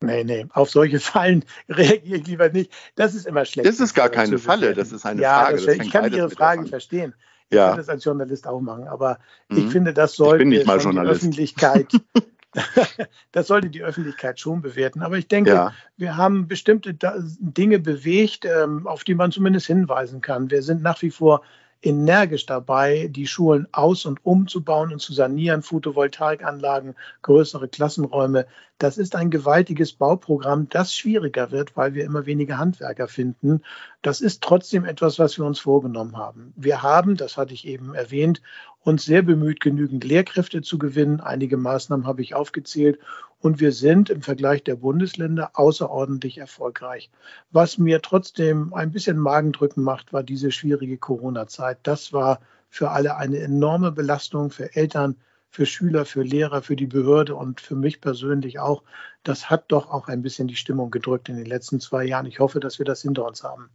Nee, 0.03 0.25
nee, 0.25 0.47
auf 0.51 0.71
solche 0.71 1.01
Fallen 1.01 1.45
reagiere 1.69 2.19
ich 2.19 2.27
lieber 2.27 2.49
nicht. 2.49 2.73
Das 2.95 3.15
ist 3.15 3.27
immer 3.27 3.45
schlecht. 3.45 3.69
Das 3.69 3.81
ist 3.81 3.95
gar 3.95 4.09
keine 4.09 4.39
Falle, 4.39 4.75
das 4.75 4.93
ist 4.93 5.07
eine 5.07 5.23
ja, 5.23 5.45
Frage. 5.45 5.65
Das, 5.65 5.77
ich 5.77 5.91
kann 5.91 6.13
Ihre 6.13 6.31
Frage 6.31 6.67
verstehen. 6.67 7.15
Ich 7.49 7.57
ja. 7.57 7.69
kann 7.69 7.77
das 7.77 7.89
als 7.89 8.05
Journalist 8.05 8.47
auch 8.47 8.61
machen, 8.61 8.89
aber 8.89 9.19
mhm. 9.49 9.59
ich 9.59 9.67
finde, 9.67 9.93
das 9.93 10.15
sollte 10.15 10.45
die 10.45 10.67
Öffentlichkeit 10.67 11.89
das 13.33 13.47
sollte 13.47 13.71
die 13.71 13.83
Öffentlichkeit 13.83 14.39
schon 14.39 14.63
bewerten. 14.63 15.03
Aber 15.03 15.19
ich 15.19 15.29
denke, 15.29 15.51
ja. 15.51 15.73
wir 15.97 16.17
haben 16.17 16.49
bestimmte 16.49 16.95
Dinge 16.95 17.79
bewegt, 17.79 18.45
ähm, 18.45 18.87
auf 18.87 19.05
die 19.05 19.15
man 19.15 19.33
zumindest 19.33 19.67
hinweisen 19.67 20.21
kann. 20.21 20.51
Wir 20.51 20.63
sind 20.63 20.83
nach 20.83 21.01
wie 21.03 21.11
vor 21.11 21.43
energisch 21.83 22.47
dabei, 22.47 23.09
die 23.11 23.27
Schulen 23.27 23.67
aus- 23.73 24.07
und 24.07 24.25
umzubauen 24.25 24.93
und 24.93 25.01
zu 25.01 25.13
sanieren, 25.13 25.63
Photovoltaikanlagen, 25.63 26.95
größere 27.23 27.69
Klassenräume. 27.69 28.47
Das 28.79 28.99
ist 28.99 29.17
ein 29.17 29.31
gewaltiges 29.31 29.93
Bauprogramm, 29.93 30.69
das 30.69 30.95
schwieriger 30.95 31.51
wird, 31.51 31.77
weil 31.77 31.95
wir 31.95 32.05
immer 32.05 32.27
weniger 32.27 32.59
Handwerker 32.59 33.09
finden. 33.09 33.63
Das 34.01 34.21
ist 34.21 34.43
trotzdem 34.43 34.85
etwas, 34.85 35.19
was 35.19 35.39
wir 35.39 35.45
uns 35.45 35.61
vorgenommen 35.61 36.17
haben. 36.17 36.53
Wir 36.57 36.83
haben, 36.83 37.17
das 37.17 37.37
hatte 37.37 37.55
ich 37.55 37.67
eben 37.67 37.95
erwähnt, 37.95 38.43
uns 38.85 39.05
sehr 39.05 39.23
bemüht, 39.23 39.61
genügend 39.61 40.05
Lehrkräfte 40.05 40.63
zu 40.63 40.79
gewinnen. 40.79 41.21
Einige 41.21 41.57
Maßnahmen 41.57 42.07
habe 42.07 42.23
ich 42.23 42.35
aufgezählt. 42.35 42.99
Und 43.41 43.61
wir 43.61 43.73
sind 43.73 44.11
im 44.11 44.23
Vergleich 44.23 44.63
der 44.63 44.77
Bundesländer 44.77 45.51
außerordentlich 45.55 46.39
erfolgreich. 46.39 47.11
Was 47.51 47.79
mir 47.79 48.01
trotzdem 48.01 48.73
ein 48.73 48.93
bisschen 48.93 49.19
Magendrücken 49.19 49.83
macht, 49.83 50.13
war 50.13 50.23
diese 50.23 50.53
schwierige 50.53 50.99
Corona-Zeit. 50.99 51.79
Das 51.83 52.13
war 52.13 52.41
für 52.71 52.91
alle 52.91 53.17
eine 53.17 53.39
enorme 53.39 53.91
Belastung, 53.93 54.51
für 54.51 54.75
Eltern, 54.77 55.17
für 55.51 55.67
Schüler, 55.67 56.05
für 56.07 56.23
Lehrer, 56.23 56.63
für 56.63 56.77
die 56.77 56.87
Behörde 56.87 57.35
und 57.35 57.61
für 57.61 57.77
mich 57.77 58.01
persönlich 58.01 58.59
auch. 58.59 58.85
Das 59.23 59.51
hat 59.51 59.65
doch 59.69 59.91
auch 59.91 60.09
ein 60.09 60.23
bisschen 60.23 60.49
die 60.49 60.57
Stimmung 60.57 60.91
gedrückt 60.91 61.29
in 61.29 61.37
den 61.37 61.47
letzten 61.47 61.81
zwei 61.81 62.05
Jahren. 62.05 62.27
Ich 62.27 62.39
hoffe, 62.39 62.61
dass 62.61 62.79
wir 62.79 62.87
das 62.87 63.03
hinter 63.03 63.27
uns 63.27 63.43
haben. 63.43 63.71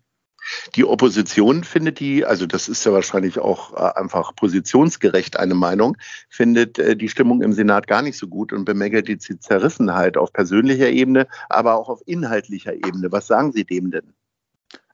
Die 0.76 0.86
Opposition 0.86 1.64
findet 1.64 2.00
die, 2.00 2.26
also 2.26 2.46
das 2.46 2.70
ist 2.70 2.86
ja 2.86 2.94
wahrscheinlich 2.94 3.40
auch 3.40 3.74
äh, 3.74 4.00
einfach 4.00 4.36
positionsgerecht 4.36 5.38
eine 5.40 5.56
Meinung, 5.56 5.98
findet 6.30 6.80
äh, 6.80 6.96
die 6.96 7.10
Stimmung 7.10 7.42
im 7.42 7.54
Senat 7.54 7.88
gar 7.88 8.02
nicht 8.02 8.18
so 8.18 8.28
gut 8.28 8.54
und 8.54 8.66
bemängelt 8.66 9.08
die 9.08 9.18
Zerrissenheit 9.18 10.18
auf 10.18 10.34
persönlicher 10.34 10.90
Ebene, 10.90 11.28
aber 11.50 11.76
auch 11.76 11.90
auf 11.90 12.02
inhaltlicher 12.06 12.74
Ebene. 12.74 13.12
Was 13.12 13.28
sagen 13.28 13.52
Sie 13.52 13.66
dem 13.66 13.92
denn? 13.92 14.14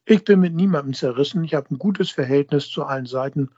Ich 0.05 0.24
bin 0.25 0.41
mit 0.41 0.53
niemandem 0.53 0.93
zerrissen. 0.93 1.43
Ich 1.43 1.53
habe 1.53 1.74
ein 1.74 1.77
gutes 1.77 2.12
Verhältnis 2.12 2.69
zu 2.69 2.83
allen 2.83 3.05
Seiten 3.05 3.51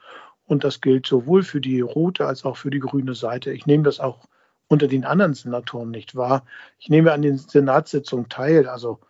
und 0.44 0.62
das 0.62 0.80
gilt 0.80 1.06
sowohl 1.06 1.42
für 1.42 1.60
die 1.60 1.80
rote 1.80 2.26
als 2.26 2.44
auch 2.44 2.56
für 2.56 2.70
die 2.70 2.78
grüne 2.78 3.14
Seite. 3.14 3.52
Ich 3.52 3.66
nehme 3.66 3.82
das 3.82 3.98
auch 3.98 4.26
unter 4.68 4.86
den 4.86 5.04
anderen 5.04 5.34
Senatoren 5.34 5.90
nicht 5.90 6.14
wahr. 6.14 6.44
Ich 6.78 6.88
nehme 6.88 7.12
an 7.12 7.22
den 7.22 7.38
Senatssitzungen 7.38 8.28
teil. 8.28 8.68
Also 8.68 9.00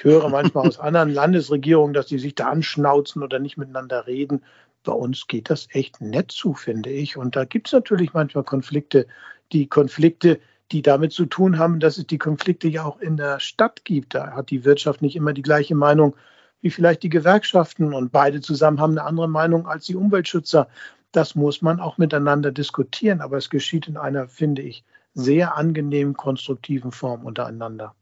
ich 0.00 0.04
höre 0.04 0.30
manchmal 0.30 0.66
aus 0.66 0.80
anderen 0.80 1.10
Landesregierungen, 1.10 1.92
dass 1.92 2.06
die 2.06 2.18
sich 2.18 2.34
da 2.34 2.48
anschnauzen 2.48 3.22
oder 3.22 3.38
nicht 3.38 3.58
miteinander 3.58 4.06
reden. 4.06 4.42
Bei 4.82 4.92
uns 4.92 5.26
geht 5.26 5.50
das 5.50 5.68
echt 5.72 6.00
nett 6.00 6.32
zu, 6.32 6.54
finde 6.54 6.88
ich. 6.88 7.18
Und 7.18 7.36
da 7.36 7.44
gibt 7.44 7.66
es 7.66 7.74
natürlich 7.74 8.14
manchmal 8.14 8.44
Konflikte. 8.44 9.06
Die 9.52 9.66
Konflikte, 9.66 10.40
die 10.72 10.80
damit 10.80 11.12
zu 11.12 11.26
tun 11.26 11.58
haben, 11.58 11.80
dass 11.80 11.98
es 11.98 12.06
die 12.06 12.16
Konflikte 12.16 12.66
ja 12.66 12.84
auch 12.84 12.98
in 12.98 13.18
der 13.18 13.40
Stadt 13.40 13.84
gibt. 13.84 14.14
Da 14.14 14.32
hat 14.32 14.48
die 14.48 14.64
Wirtschaft 14.64 15.02
nicht 15.02 15.16
immer 15.16 15.34
die 15.34 15.42
gleiche 15.42 15.74
Meinung 15.74 16.16
wie 16.62 16.70
vielleicht 16.70 17.02
die 17.02 17.10
Gewerkschaften 17.10 17.92
und 17.92 18.10
beide 18.10 18.40
zusammen 18.40 18.80
haben 18.80 18.92
eine 18.92 19.06
andere 19.06 19.28
Meinung 19.28 19.66
als 19.66 19.84
die 19.84 19.96
Umweltschützer. 19.96 20.68
Das 21.12 21.34
muss 21.34 21.60
man 21.60 21.78
auch 21.78 21.98
miteinander 21.98 22.52
diskutieren, 22.52 23.20
aber 23.20 23.36
es 23.36 23.50
geschieht 23.50 23.86
in 23.86 23.98
einer, 23.98 24.28
finde 24.28 24.62
ich, 24.62 24.82
sehr 25.12 25.58
angenehmen, 25.58 26.14
konstruktiven 26.14 26.90
Form 26.90 27.26
untereinander. 27.26 27.94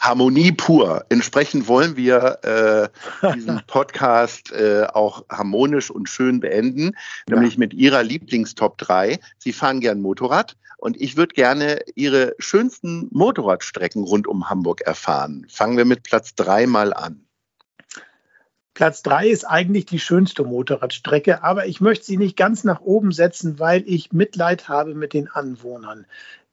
Harmonie 0.00 0.52
pur. 0.52 1.04
Entsprechend 1.08 1.68
wollen 1.68 1.96
wir 1.96 2.38
äh, 3.22 3.32
diesen 3.34 3.62
Podcast 3.66 4.52
äh, 4.52 4.86
auch 4.92 5.24
harmonisch 5.30 5.90
und 5.90 6.08
schön 6.08 6.40
beenden, 6.40 6.92
ja. 7.28 7.36
nämlich 7.36 7.58
mit 7.58 7.74
Ihrer 7.74 8.02
Lieblingstop 8.02 8.78
3. 8.78 9.18
Sie 9.38 9.52
fahren 9.52 9.80
gern 9.80 10.00
Motorrad 10.00 10.56
und 10.78 11.00
ich 11.00 11.16
würde 11.16 11.34
gerne 11.34 11.80
Ihre 11.94 12.34
schönsten 12.38 13.08
Motorradstrecken 13.10 14.04
rund 14.04 14.26
um 14.26 14.48
Hamburg 14.48 14.82
erfahren. 14.82 15.46
Fangen 15.48 15.76
wir 15.76 15.84
mit 15.84 16.02
Platz 16.02 16.34
3 16.34 16.66
mal 16.66 16.92
an. 16.92 17.25
Platz 18.76 19.02
3 19.04 19.28
ist 19.28 19.44
eigentlich 19.44 19.86
die 19.86 19.98
schönste 19.98 20.44
Motorradstrecke, 20.44 21.42
aber 21.42 21.66
ich 21.66 21.80
möchte 21.80 22.04
sie 22.04 22.18
nicht 22.18 22.36
ganz 22.36 22.62
nach 22.62 22.82
oben 22.82 23.10
setzen, 23.10 23.58
weil 23.58 23.82
ich 23.86 24.12
Mitleid 24.12 24.68
habe 24.68 24.94
mit 24.94 25.14
den 25.14 25.30
Anwohnern. 25.30 26.04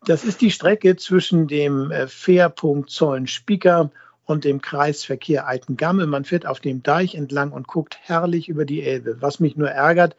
Das 0.05 0.23
ist 0.23 0.39
die 0.39 0.49
Strecke 0.49 0.95
zwischen 0.95 1.49
dem 1.49 1.91
äh, 1.91 2.07
Fährpunkt 2.07 2.89
Zollen-Spieker 2.91 3.91
und 4.23 4.45
dem 4.45 4.61
Kreisverkehr 4.61 5.47
Altengamme. 5.47 6.07
Man 6.07 6.23
fährt 6.23 6.45
auf 6.45 6.61
dem 6.61 6.81
Deich 6.81 7.15
entlang 7.15 7.51
und 7.51 7.67
guckt 7.67 7.97
herrlich 8.01 8.47
über 8.47 8.63
die 8.63 8.83
Elbe. 8.83 9.17
Was 9.19 9.41
mich 9.41 9.57
nur 9.57 9.69
ärgert, 9.69 10.15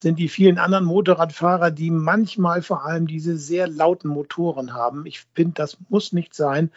sind 0.00 0.20
die 0.20 0.28
vielen 0.28 0.56
anderen 0.56 0.84
Motorradfahrer, 0.84 1.72
die 1.72 1.90
manchmal 1.90 2.62
vor 2.62 2.84
allem 2.84 3.08
diese 3.08 3.36
sehr 3.36 3.66
lauten 3.66 4.08
Motoren 4.08 4.72
haben. 4.72 5.04
Ich 5.04 5.26
finde, 5.34 5.54
das 5.54 5.78
muss 5.88 6.12
nicht 6.12 6.32
sein. 6.32 6.70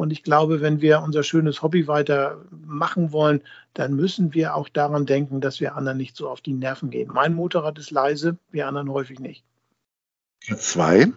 Und 0.00 0.12
ich 0.12 0.22
glaube, 0.22 0.62
wenn 0.62 0.80
wir 0.80 1.02
unser 1.02 1.22
schönes 1.22 1.60
Hobby 1.60 1.86
weiter 1.86 2.40
machen 2.50 3.12
wollen, 3.12 3.42
dann 3.74 3.92
müssen 3.92 4.32
wir 4.32 4.54
auch 4.54 4.70
daran 4.70 5.04
denken, 5.04 5.42
dass 5.42 5.60
wir 5.60 5.76
anderen 5.76 5.98
nicht 5.98 6.16
so 6.16 6.30
auf 6.30 6.40
die 6.40 6.54
Nerven 6.54 6.88
gehen. 6.88 7.10
Mein 7.12 7.34
Motorrad 7.34 7.78
ist 7.78 7.90
leise, 7.90 8.38
wir 8.50 8.66
anderen 8.66 8.90
häufig 8.90 9.18
nicht. 9.18 9.44
Zwei. 10.56 11.08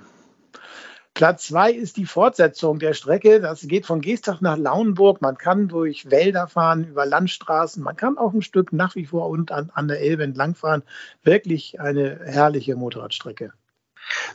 Platz 1.14 1.48
zwei 1.48 1.72
ist 1.72 1.96
die 1.96 2.06
Fortsetzung 2.06 2.78
der 2.78 2.94
Strecke. 2.94 3.40
Das 3.40 3.62
geht 3.62 3.86
von 3.86 4.02
Geestach 4.02 4.42
nach 4.42 4.58
Lauenburg. 4.58 5.22
Man 5.22 5.38
kann 5.38 5.70
durch 5.70 6.12
Wälder 6.12 6.48
fahren, 6.48 6.84
über 6.84 7.06
Landstraßen. 7.06 7.82
Man 7.82 7.96
kann 7.96 8.18
auch 8.18 8.34
ein 8.34 8.42
Stück 8.42 8.74
nach 8.74 8.96
wie 8.96 9.06
vor 9.06 9.30
und 9.30 9.54
an, 9.54 9.70
an 9.74 9.88
der 9.88 10.02
Elbe 10.02 10.24
entlangfahren. 10.24 10.84
Wirklich 11.24 11.80
eine 11.80 12.20
herrliche 12.26 12.76
Motorradstrecke. 12.76 13.54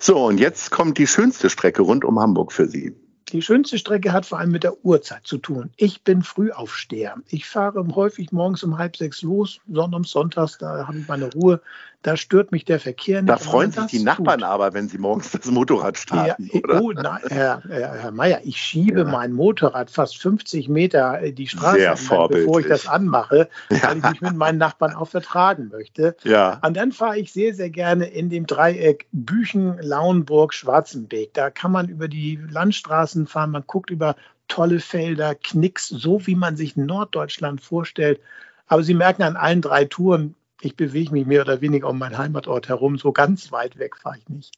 So, 0.00 0.25
und 0.25 0.40
jetzt 0.40 0.71
kommt 0.71 0.97
die 0.97 1.07
schönste 1.07 1.50
Strecke 1.50 1.83
rund 1.83 2.02
um 2.02 2.19
Hamburg 2.19 2.55
für 2.55 2.67
Sie. 2.67 2.97
Die 3.32 3.42
schönste 3.42 3.78
Strecke 3.78 4.12
hat 4.12 4.25
vor 4.25 4.38
allem 4.38 4.50
mit 4.50 4.64
der 4.64 4.85
Uhrzeit 4.85 5.26
zu 5.26 5.38
tun. 5.38 5.70
Ich 5.76 6.02
bin 6.02 6.23
Frühaufsteher. 6.23 7.16
Ich 7.28 7.47
fahre 7.47 7.87
häufig 7.94 8.32
morgens 8.32 8.62
um 8.62 8.78
halb 8.78 8.97
sechs 8.97 9.23
los, 9.23 9.61
sonntags, 9.66 10.11
sonntags, 10.11 10.58
da 10.58 10.87
habe 10.87 10.99
ich 10.99 11.08
meine 11.08 11.30
Ruhe. 11.32 11.61
Da 12.02 12.17
stört 12.17 12.52
mich 12.52 12.64
der 12.64 12.78
Verkehr 12.78 13.23
nicht. 13.23 13.28
Da 13.28 13.38
freuen 13.38 13.73
sich 13.73 13.87
die 13.87 14.05
Nachbarn 14.05 14.40
tut. 14.40 14.49
aber, 14.49 14.73
wenn 14.73 14.88
sie 14.88 14.99
morgens 14.99 15.33
das 15.33 15.47
Motorrad 15.47 15.99
starten. 15.99 16.49
Ja, 16.52 16.81
oh, 16.81 16.93
nein, 16.93 17.21
Herr, 17.28 17.61
Herr, 17.69 18.12
Mayer, 18.12 18.40
ich 18.45 18.57
schiebe 18.57 19.00
ja. 19.00 19.05
mein 19.05 19.33
Motorrad 19.33 19.90
fast 19.90 20.19
50 20.19 20.69
Meter 20.69 21.21
die 21.33 21.49
Straße, 21.49 21.90
an, 21.90 22.28
bevor 22.28 22.61
ich 22.61 22.69
das 22.69 22.87
anmache, 22.87 23.49
ja. 23.71 23.83
weil 23.83 23.99
ich 23.99 24.05
mich 24.05 24.21
mit 24.21 24.37
meinen 24.37 24.59
Nachbarn 24.59 24.95
auch 24.95 25.09
vertragen 25.09 25.71
möchte. 25.73 26.17
Ja. 26.23 26.61
Und 26.64 26.76
dann 26.76 26.93
fahre 26.93 27.19
ich 27.19 27.33
sehr, 27.33 27.52
sehr 27.52 27.71
gerne 27.71 28.07
in 28.07 28.31
dem 28.31 28.47
Dreieck 28.47 29.07
Büchen, 29.11 29.76
Lauenburg, 29.81 30.55
Schwarzenbeek. 30.55 31.35
Da 31.35 31.50
kann 31.50 31.73
man 31.73 31.88
über 31.88 32.07
die 32.07 32.38
Landstraßen 32.49 33.26
fahren, 33.26 33.50
man 33.50 33.64
guckt 33.67 33.90
über 33.90 34.14
tolle 34.47 34.78
Felder, 34.78 35.35
Knicks, 35.35 35.88
so 35.88 36.26
wie 36.26 36.37
man 36.37 36.57
sich 36.57 36.76
Norddeutschland 36.76 37.61
vorstellt. 37.61 38.21
Aber 38.69 38.83
Sie 38.83 38.95
merken 38.95 39.23
an 39.23 39.37
allen 39.37 39.62
drei 39.62 39.85
Touren, 39.85 40.35
ich 40.60 40.76
bewege 40.76 41.12
mich 41.12 41.26
mehr 41.26 41.42
oder 41.42 41.60
weniger 41.60 41.88
um 41.88 41.98
meinen 41.98 42.18
Heimatort 42.18 42.68
herum. 42.68 42.98
So 42.98 43.12
ganz 43.12 43.52
weit 43.52 43.78
weg 43.78 43.96
fahre 43.96 44.18
ich 44.18 44.28
nicht. 44.28 44.52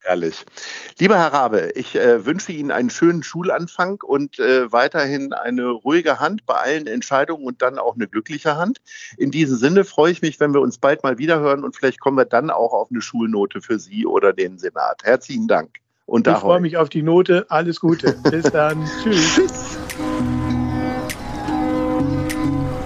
Herrlich. 0.00 0.44
Lieber 0.98 1.18
Herr 1.18 1.32
Rabe, 1.32 1.72
ich 1.74 1.96
äh, 1.96 2.24
wünsche 2.24 2.52
Ihnen 2.52 2.70
einen 2.70 2.90
schönen 2.90 3.24
Schulanfang 3.24 4.00
und 4.02 4.38
äh, 4.38 4.70
weiterhin 4.70 5.32
eine 5.32 5.68
ruhige 5.68 6.20
Hand 6.20 6.46
bei 6.46 6.54
allen 6.54 6.86
Entscheidungen 6.86 7.44
und 7.44 7.60
dann 7.60 7.78
auch 7.78 7.96
eine 7.96 8.06
glückliche 8.06 8.56
Hand. 8.56 8.78
In 9.18 9.32
diesem 9.32 9.56
Sinne 9.56 9.84
freue 9.84 10.12
ich 10.12 10.22
mich, 10.22 10.38
wenn 10.38 10.54
wir 10.54 10.60
uns 10.60 10.78
bald 10.78 11.02
mal 11.02 11.18
wiederhören 11.18 11.64
und 11.64 11.74
vielleicht 11.74 11.98
kommen 11.98 12.16
wir 12.16 12.24
dann 12.24 12.50
auch 12.50 12.72
auf 12.72 12.88
eine 12.90 13.00
Schulnote 13.00 13.60
für 13.60 13.80
Sie 13.80 14.06
oder 14.06 14.32
den 14.32 14.58
Senat. 14.58 15.02
Herzlichen 15.02 15.48
Dank. 15.48 15.78
Und 16.04 16.28
ich 16.28 16.36
freue 16.36 16.60
mich 16.60 16.76
auf 16.76 16.88
die 16.88 17.02
Note. 17.02 17.46
Alles 17.48 17.80
Gute. 17.80 18.16
Bis 18.30 18.44
dann. 18.44 18.88
Tschüss. 19.02 19.40